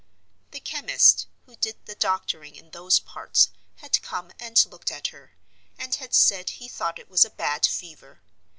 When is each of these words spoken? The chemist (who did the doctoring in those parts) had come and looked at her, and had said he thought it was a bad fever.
The 0.49 0.59
chemist 0.59 1.27
(who 1.45 1.55
did 1.55 1.85
the 1.85 1.93
doctoring 1.93 2.55
in 2.55 2.71
those 2.71 2.97
parts) 2.99 3.51
had 3.75 4.01
come 4.01 4.31
and 4.39 4.65
looked 4.65 4.89
at 4.91 5.09
her, 5.09 5.35
and 5.77 5.93
had 5.93 6.15
said 6.15 6.49
he 6.49 6.67
thought 6.67 6.97
it 6.97 7.07
was 7.11 7.23
a 7.23 7.29
bad 7.29 7.67
fever. 7.67 8.19